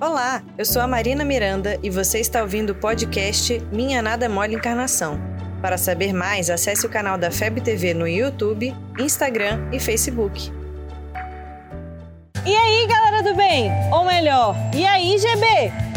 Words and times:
Olá, 0.00 0.42
eu 0.58 0.64
sou 0.64 0.82
a 0.82 0.88
Marina 0.88 1.24
Miranda 1.24 1.78
e 1.80 1.88
você 1.88 2.18
está 2.18 2.42
ouvindo 2.42 2.70
o 2.70 2.74
podcast 2.74 3.60
Minha 3.72 4.02
Nada 4.02 4.28
Mole 4.28 4.56
Encarnação. 4.56 5.20
Para 5.62 5.78
saber 5.78 6.12
mais, 6.12 6.50
acesse 6.50 6.84
o 6.84 6.90
canal 6.90 7.16
da 7.16 7.30
FEB 7.30 7.60
TV 7.60 7.94
no 7.94 8.06
YouTube, 8.06 8.74
Instagram 8.98 9.68
e 9.72 9.78
Facebook. 9.78 10.52
E 12.44 12.56
aí, 12.56 12.86
galera 12.88 13.22
do 13.22 13.36
bem? 13.36 13.70
Ou 13.92 14.04
melhor, 14.04 14.56
e 14.74 14.84
aí, 14.84 15.16
GB? 15.16 15.93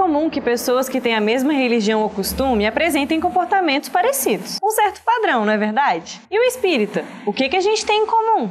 Comum 0.00 0.30
que 0.30 0.40
pessoas 0.40 0.88
que 0.88 0.98
têm 0.98 1.14
a 1.14 1.20
mesma 1.20 1.52
religião 1.52 2.00
ou 2.00 2.08
costume 2.08 2.66
apresentem 2.66 3.20
comportamentos 3.20 3.90
parecidos. 3.90 4.56
Um 4.64 4.70
certo 4.70 5.02
padrão, 5.04 5.44
não 5.44 5.52
é 5.52 5.58
verdade? 5.58 6.18
E 6.30 6.38
o 6.38 6.42
espírita? 6.42 7.04
O 7.26 7.34
que, 7.34 7.50
que 7.50 7.56
a 7.56 7.60
gente 7.60 7.84
tem 7.84 8.04
em 8.04 8.06
comum? 8.06 8.50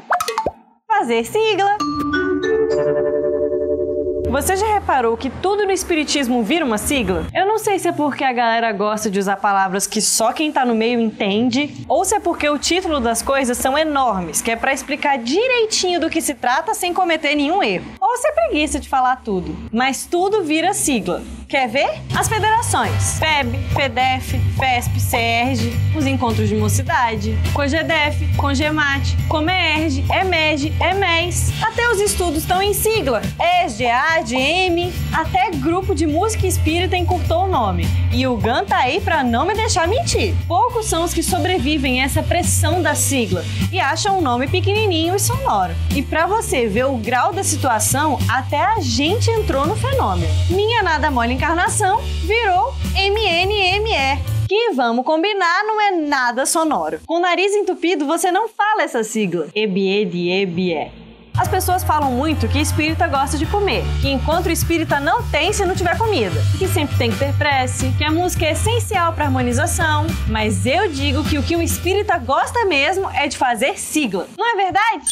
Fazer 0.88 1.24
sigla. 1.26 1.76
Você 4.30 4.56
já 4.56 4.68
reparou 4.76 5.18
que 5.18 5.32
tudo 5.42 5.66
no 5.66 5.72
espiritismo 5.72 6.44
vira 6.44 6.64
uma 6.64 6.78
sigla? 6.78 7.26
Eu 7.34 7.48
não 7.48 7.58
sei 7.58 7.80
se 7.80 7.88
é 7.88 7.92
porque 7.92 8.24
a 8.24 8.32
galera 8.32 8.72
gosta 8.72 9.10
de 9.10 9.18
usar 9.18 9.38
palavras 9.38 9.88
que 9.88 10.02
só 10.02 10.32
quem 10.32 10.52
tá 10.52 10.64
no 10.64 10.76
meio 10.76 11.00
entende, 11.00 11.84
ou 11.90 12.06
se 12.06 12.14
é 12.14 12.20
porque 12.20 12.48
o 12.48 12.60
título 12.60 13.00
das 13.00 13.24
coisas 13.24 13.58
são 13.58 13.76
enormes, 13.76 14.40
que 14.40 14.52
é 14.52 14.56
para 14.56 14.72
explicar 14.72 15.18
direitinho 15.18 16.00
do 16.00 16.12
que 16.12 16.22
se 16.22 16.36
trata 16.36 16.76
sem 16.76 16.94
cometer 16.94 17.34
nenhum 17.34 17.64
erro. 17.64 17.92
Ou 18.00 18.18
se 18.18 18.28
é 18.28 18.32
preguiça 18.34 18.80
de 18.80 18.88
falar 18.88 19.24
tudo. 19.24 19.56
Mas 19.72 20.06
tudo 20.06 20.44
vira 20.44 20.76
sigla. 20.76 21.24
Quer 21.50 21.68
ver? 21.68 21.90
As 22.16 22.28
federações: 22.28 23.18
FEB, 23.18 23.58
FEDEF, 23.74 24.40
FESP, 24.56 25.00
CERJ, 25.00 25.74
os 25.98 26.06
encontros 26.06 26.48
de 26.48 26.56
mocidade, 26.56 27.36
COGEDEF, 27.54 28.36
CONGEMAT, 28.38 29.18
COMERG, 29.28 30.06
EMERG, 30.12 30.72
EMES. 30.80 31.52
Até 31.60 31.90
os 31.90 32.00
estudos 32.00 32.44
estão 32.44 32.62
em 32.62 32.72
sigla: 32.72 33.24
ESGA, 33.66 34.20
ADM, 34.20 34.94
até 35.12 35.50
grupo 35.50 35.96
de 35.96 36.06
música 36.06 36.46
espírita 36.46 36.96
encurtou 36.96 37.46
o 37.46 37.48
nome. 37.48 37.88
E 38.12 38.28
o 38.28 38.38
GAN 38.38 38.66
tá 38.66 38.78
aí 38.78 39.02
pra 39.02 39.24
não 39.24 39.44
me 39.44 39.56
deixar 39.56 39.88
mentir. 39.88 40.36
Poucos 40.48 40.86
são 40.86 41.04
os 41.04 41.16
que 41.16 41.24
sobrevivem 41.24 42.00
a 42.00 42.06
essa 42.06 42.22
pressão 42.22 42.80
da 42.80 42.94
sigla 42.94 43.44
e 43.72 43.80
acham 43.80 44.20
o 44.20 44.22
nome 44.22 44.48
pequenininho 44.48 45.16
e 45.16 45.20
sonoro. 45.20 45.74
E 45.96 46.04
para 46.04 46.28
você 46.28 46.68
ver 46.68 46.86
o 46.86 46.98
grau 46.98 47.34
da 47.34 47.44
situação, 47.44 48.20
até 48.30 48.62
a 48.62 48.80
gente 48.80 49.32
entrou 49.32 49.66
no 49.66 49.76
fenômeno. 49.76 50.32
Minha 50.52 50.84
nada 50.84 51.10
mole 51.10 51.39
encarnação 51.40 52.02
virou 52.26 52.74
MNME. 52.94 54.22
Que 54.46 54.74
vamos 54.74 55.06
combinar, 55.06 55.64
não 55.64 55.80
é 55.80 55.92
nada 55.92 56.46
sonoro. 56.46 57.00
Com 57.06 57.16
o 57.16 57.20
nariz 57.22 57.54
entupido, 57.54 58.06
você 58.06 58.30
não 58.30 58.50
fala 58.50 58.84
essa 58.84 59.06
sigla. 59.06 59.48
De 59.48 59.62
ebie. 59.62 60.92
As 61.38 61.48
pessoas 61.48 61.82
falam 61.82 62.12
muito 62.12 62.50
que 62.50 62.60
espírita 62.60 63.08
gosta 63.08 63.38
de 63.38 63.46
comer, 63.46 63.86
que 64.02 64.10
encontro 64.10 64.52
espírita 64.52 65.00
não 65.00 65.24
tem 65.30 65.54
se 65.54 65.66
não 65.66 65.74
tiver 65.74 65.98
comida, 65.98 66.36
que 66.58 66.68
sempre 66.68 66.98
tem 66.98 67.10
que 67.10 67.18
ter 67.18 67.34
prece, 67.38 67.90
que 67.98 68.04
a 68.04 68.12
música 68.12 68.46
é 68.46 68.52
essencial 68.52 69.14
para 69.14 69.24
harmonização, 69.24 70.08
mas 70.28 70.66
eu 70.66 70.90
digo 70.90 71.24
que 71.24 71.38
o 71.38 71.44
que 71.44 71.56
um 71.56 71.62
espírita 71.62 72.18
gosta 72.18 72.66
mesmo 72.66 73.10
é 73.12 73.30
de 73.30 73.38
fazer 73.38 73.80
sigla. 73.80 74.28
Não 74.38 74.46
é 74.46 74.56
verdade? 74.62 75.06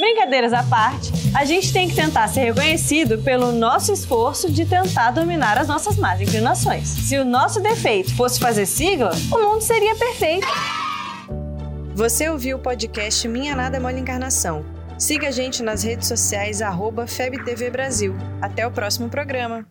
Brincadeiras 0.00 0.54
à 0.54 0.62
parte, 0.62 1.12
a 1.36 1.44
gente 1.44 1.72
tem 1.74 1.86
que 1.86 1.94
tentar 1.94 2.26
ser 2.28 2.40
reconhecido 2.40 3.18
pelo 3.18 3.52
nosso 3.52 3.92
esforço 3.92 4.50
de 4.50 4.64
tentar 4.64 5.10
dominar 5.10 5.58
as 5.58 5.68
nossas 5.68 5.96
más 5.96 6.18
inclinações. 6.22 6.88
Se 6.88 7.18
o 7.18 7.24
nosso 7.24 7.60
defeito 7.60 8.16
fosse 8.16 8.40
fazer 8.40 8.64
sigla, 8.64 9.12
o 9.30 9.38
mundo 9.38 9.60
seria 9.60 9.94
perfeito. 9.94 10.46
Você 11.94 12.30
ouviu 12.30 12.56
o 12.56 12.60
podcast 12.60 13.28
Minha 13.28 13.54
Nada 13.54 13.78
Mole 13.78 14.00
Encarnação. 14.00 14.64
Siga 14.98 15.28
a 15.28 15.30
gente 15.30 15.62
nas 15.62 15.82
redes 15.82 16.08
sociais, 16.08 16.62
arroba 16.62 17.06
FebTV 17.06 17.68
Brasil. 17.70 18.16
Até 18.40 18.66
o 18.66 18.70
próximo 18.70 19.10
programa. 19.10 19.70